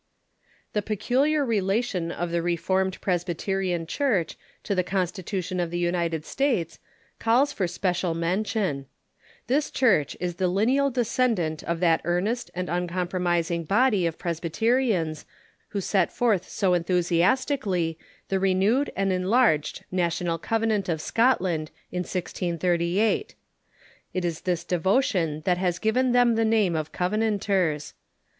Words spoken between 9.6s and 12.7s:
Church is the lineal descendant of that Presbyterian earnest and